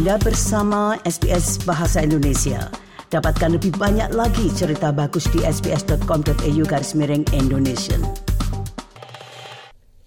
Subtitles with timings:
[0.00, 2.72] Anda bersama SBS Bahasa Indonesia.
[3.12, 8.00] Dapatkan lebih banyak lagi cerita bagus di sbs.com.au garis miring Indonesia.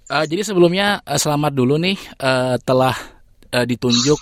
[0.10, 1.94] Uh, jadi sebelumnya uh, selamat dulu nih
[2.26, 2.98] uh, telah
[3.54, 4.18] uh, ditunjuk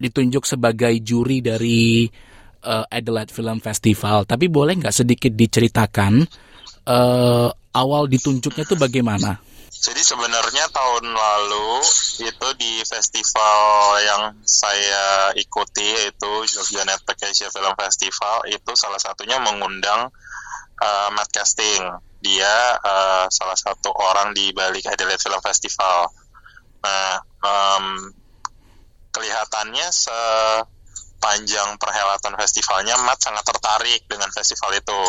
[0.00, 2.08] ditunjuk sebagai juri dari
[2.64, 4.24] uh, Adelaide Film Festival.
[4.24, 6.24] Tapi boleh nggak sedikit diceritakan
[6.88, 9.45] uh, awal ditunjuknya itu bagaimana?
[9.76, 11.84] Jadi sebenarnya tahun lalu
[12.24, 13.60] itu di festival
[14.00, 20.08] yang saya ikuti yaitu Jogja Network Asia Film Festival itu salah satunya mengundang
[20.80, 21.84] uh, Matt Casting.
[22.24, 26.08] Dia uh, salah satu orang di balik Adelaide Film Festival.
[26.80, 27.86] Nah, um,
[29.12, 35.00] kelihatannya sepanjang perhelatan festivalnya Matt sangat tertarik dengan festival itu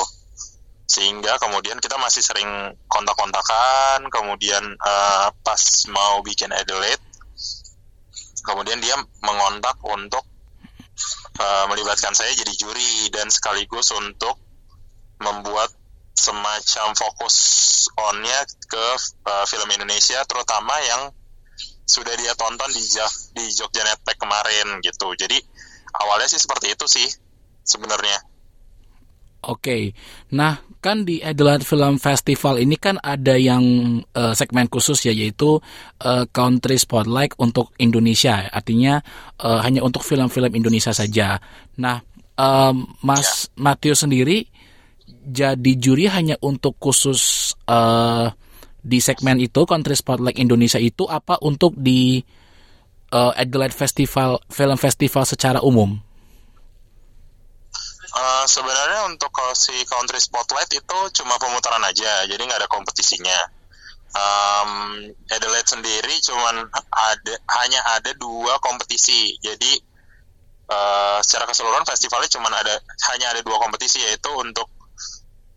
[0.88, 2.48] sehingga kemudian kita masih sering
[2.88, 7.04] kontak-kontakan kemudian uh, pas mau bikin Adelaide
[8.48, 10.24] kemudian dia mengontak untuk
[11.44, 14.40] uh, melibatkan saya jadi juri dan sekaligus untuk
[15.20, 15.70] membuat
[16.18, 17.36] semacam fokus
[18.00, 18.86] onnya ke
[19.28, 21.14] uh, film Indonesia terutama yang
[21.88, 22.84] sudah dia tonton di
[23.38, 25.08] di Jogja Netpack kemarin gitu.
[25.16, 25.40] Jadi
[26.04, 27.08] awalnya sih seperti itu sih
[27.64, 28.18] sebenarnya
[29.48, 29.96] Oke,
[30.36, 33.64] nah kan di Adelaide Film Festival ini kan ada yang
[34.12, 35.64] uh, segmen khusus ya yaitu
[36.04, 39.00] uh, Country Spotlight untuk Indonesia, artinya
[39.40, 41.40] uh, hanya untuk film-film Indonesia saja.
[41.80, 42.04] Nah,
[42.36, 43.72] um, Mas ya.
[43.72, 44.52] Matthew sendiri
[45.28, 48.32] jadi juri hanya untuk khusus uh,
[48.84, 52.24] di segmen itu Country Spotlight Indonesia itu apa untuk di
[53.12, 56.07] uh, Adelaide Festival Film Festival secara umum?
[58.18, 63.40] Uh, sebenarnya untuk si Country Spotlight itu cuma pemutaran aja, jadi nggak ada kompetisinya.
[64.18, 66.50] Um, Adelaide sendiri cuma
[66.90, 69.72] ada hanya ada dua kompetisi, jadi
[70.74, 72.82] uh, secara keseluruhan festivalnya cuma ada
[73.14, 74.66] hanya ada dua kompetisi yaitu untuk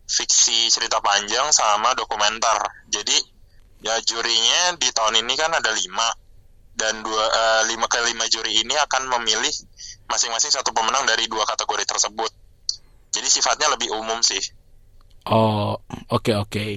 [0.05, 2.61] fiksi cerita panjang sama dokumenter.
[2.93, 3.17] Jadi
[3.81, 6.13] ya jurinya di tahun ini kan ada lima
[6.77, 9.49] dan dua uh, lima ke lima juri ini akan memilih
[10.05, 12.40] masing-masing satu pemenang dari dua kategori tersebut.
[13.31, 14.43] Sifatnya lebih umum sih.
[15.31, 15.79] Oh,
[16.11, 16.49] oke okay, oke.
[16.51, 16.71] Okay.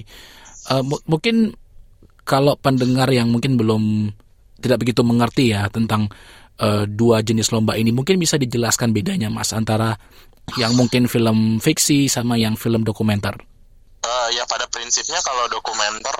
[0.71, 1.51] Uh, eh, mungkin
[2.23, 4.09] kalau pendengar yang mungkin belum
[4.63, 6.07] tidak begitu mengerti ya tentang
[6.63, 9.99] uh, dua jenis lomba ini, mungkin bisa dijelaskan bedanya Mas antara
[10.55, 13.35] yang mungkin film fiksi sama yang film dokumenter.
[14.05, 16.13] Uh, ya pada prinsipnya kalau dokumenter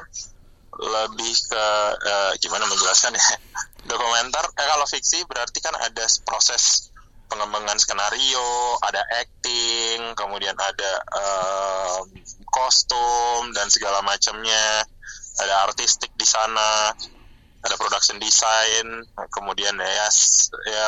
[0.75, 3.25] lebih ke uh, gimana menjelaskan ya
[3.91, 6.91] dokumenter eh, kalau fiksi berarti kan ada proses
[7.35, 11.99] pengembangan skenario, ada acting, kemudian ada uh,
[12.47, 14.87] kostum dan segala macamnya,
[15.43, 16.95] ada artistik di sana,
[17.59, 19.03] ada production design,
[19.35, 20.07] kemudian ya,
[20.63, 20.87] ya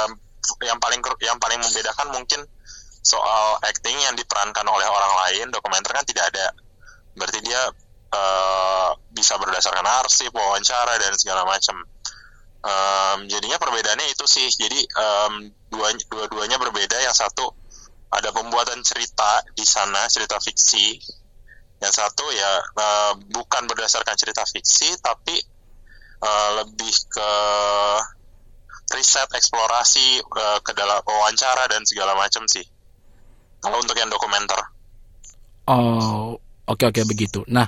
[0.63, 2.47] yang paling yang paling membedakan mungkin
[3.03, 6.55] soal acting yang diperankan oleh orang lain, dokumenter kan tidak ada,
[7.19, 7.59] berarti dia
[8.15, 11.75] uh, bisa berdasarkan arsip, wawancara dan segala macam
[12.63, 14.47] um, jadinya perbedaannya itu sih.
[14.49, 15.33] Jadi um,
[15.69, 16.97] dua dua-duanya berbeda.
[17.01, 17.45] Yang satu
[18.13, 20.97] ada pembuatan cerita di sana cerita fiksi.
[21.77, 25.37] Yang satu ya uh, bukan berdasarkan cerita fiksi tapi
[26.25, 27.31] uh, lebih ke
[28.97, 32.63] riset eksplorasi uh, ke dalam wawancara dan segala macam sih.
[33.61, 34.61] Kalau untuk yang dokumenter.
[35.67, 36.33] Oh
[36.65, 37.43] oke okay, oke okay, begitu.
[37.51, 37.67] Nah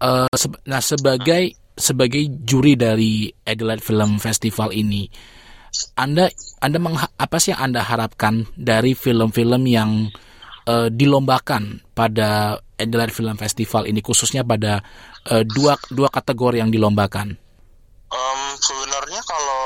[0.00, 5.10] uh, se nah sebagai sebagai juri dari Adelaide Film Festival ini,
[5.98, 6.30] Anda
[6.62, 6.78] Anda
[7.18, 10.10] apa sih yang Anda harapkan dari film-film yang
[10.70, 14.82] uh, dilombakan pada Adelaide Film Festival ini khususnya pada
[15.30, 17.34] uh, dua dua kategori yang dilombakan?
[18.14, 19.62] Um, sebenarnya kalau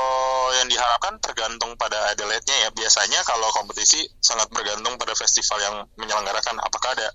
[0.57, 2.69] yang diharapkan tergantung pada Adelaide-nya ya.
[2.73, 7.13] Biasanya kalau kompetisi sangat bergantung pada festival yang menyelenggarakan apakah ada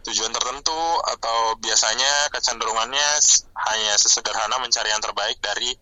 [0.00, 0.80] tujuan tertentu
[1.16, 3.08] atau biasanya kecenderungannya
[3.68, 5.76] hanya sesederhana mencari yang terbaik dari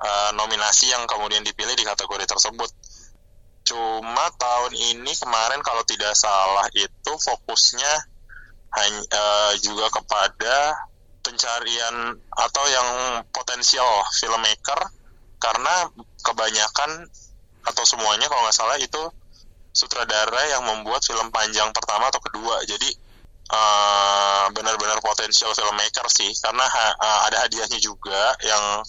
[0.00, 2.70] uh, nominasi yang kemudian dipilih di kategori tersebut.
[3.64, 7.92] Cuma tahun ini kemarin kalau tidak salah itu fokusnya
[8.74, 10.56] hanya uh, juga kepada
[11.24, 12.88] pencarian atau yang
[13.32, 13.88] potensial
[14.20, 14.92] filmmaker
[15.40, 15.88] karena
[16.20, 17.08] kebanyakan
[17.64, 19.02] atau semuanya kalau nggak salah itu
[19.72, 22.60] sutradara yang membuat film panjang pertama atau kedua.
[22.68, 23.03] Jadi
[23.50, 26.30] uh, benar-benar potensial filmmaker sih.
[26.40, 28.80] Karena ha, uh, ada hadiahnya juga yang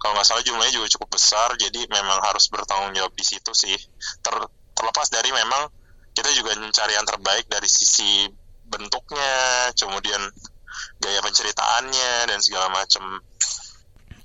[0.00, 1.54] kalau nggak salah jumlahnya juga cukup besar.
[1.58, 3.76] Jadi memang harus bertanggung jawab di situ sih.
[4.22, 4.34] Ter,
[4.72, 5.68] terlepas dari memang
[6.12, 8.28] kita juga mencari yang terbaik dari sisi
[8.68, 10.20] bentuknya kemudian
[11.00, 13.20] gaya penceritaannya dan segala macam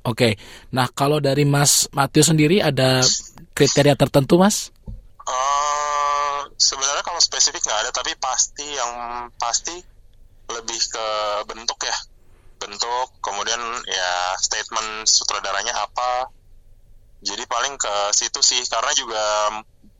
[0.08, 0.40] Oke,
[0.72, 3.04] nah kalau dari Mas Matthew sendiri ada
[3.52, 4.72] kriteria tertentu, Mas?
[6.58, 8.92] Sebenarnya kalau spesifik nggak ada, tapi pasti yang
[9.38, 9.78] pasti
[10.50, 11.08] lebih ke
[11.46, 11.98] bentuk ya,
[12.58, 13.08] bentuk.
[13.22, 16.34] Kemudian ya statement sutradaranya apa.
[17.22, 19.22] Jadi paling ke situ sih, karena juga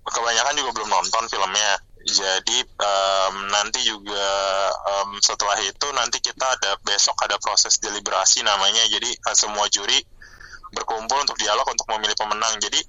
[0.06, 1.78] kebanyakan juga belum nonton filmnya.
[2.08, 4.26] Jadi um, nanti juga
[4.72, 8.82] um, setelah itu nanti kita ada besok ada proses deliberasi namanya.
[8.88, 10.00] Jadi uh, semua juri
[10.72, 12.56] berkumpul untuk dialog untuk memilih pemenang.
[12.64, 12.80] Jadi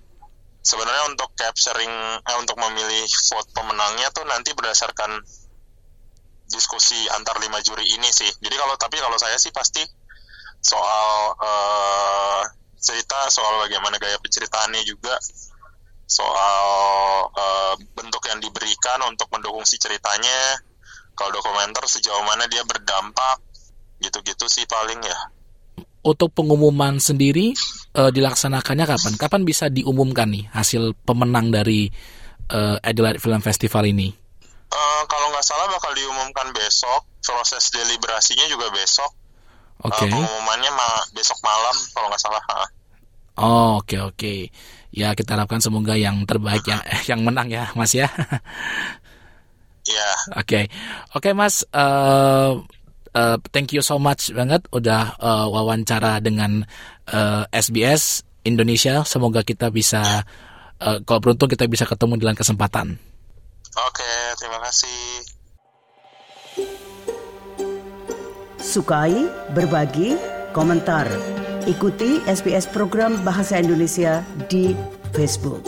[0.63, 5.23] sebenarnya untuk capturing eh, untuk memilih vote pemenangnya tuh nanti berdasarkan
[6.49, 8.29] diskusi antar lima juri ini sih.
[8.41, 9.85] Jadi kalau tapi kalau saya sih pasti
[10.59, 12.43] soal uh,
[12.81, 15.15] cerita soal bagaimana gaya penceritaannya juga
[16.09, 16.65] soal
[17.31, 20.57] uh, bentuk yang diberikan untuk mendukung si ceritanya
[21.13, 23.45] kalau dokumenter sejauh mana dia berdampak
[24.01, 25.19] gitu-gitu sih paling ya
[26.09, 27.53] untuk pengumuman sendiri
[27.95, 29.13] uh, dilaksanakannya kapan?
[29.21, 31.93] Kapan bisa diumumkan nih hasil pemenang dari
[32.53, 34.09] uh, Adelaide Film Festival ini?
[34.69, 37.05] Uh, kalau nggak salah bakal diumumkan besok.
[37.29, 39.13] Proses deliberasinya juga besok.
[39.85, 40.09] Oke.
[40.09, 40.09] Okay.
[40.09, 42.43] Uh, pengumumannya ma besok malam kalau nggak salah.
[43.39, 44.17] Oh oke okay, oke.
[44.17, 44.39] Okay.
[44.89, 46.83] Ya kita harapkan semoga yang terbaik uh -huh.
[46.89, 48.09] ya yang menang ya Mas ya.
[49.89, 50.11] Iya.
[50.37, 50.69] Oke
[51.17, 51.65] oke Mas.
[51.73, 52.61] Uh,
[53.19, 56.63] uh, thank you so much banget udah uh, wawancara dengan
[57.11, 59.03] uh, eh, SBS Indonesia.
[59.03, 60.23] Semoga kita bisa
[60.79, 62.95] uh, kalau beruntung kita bisa ketemu di lain kesempatan.
[63.79, 65.03] Oke, terima kasih.
[68.59, 69.15] Sukai,
[69.55, 70.19] berbagi,
[70.51, 71.07] komentar.
[71.69, 74.73] Ikuti SBS program Bahasa Indonesia di
[75.13, 75.68] Facebook.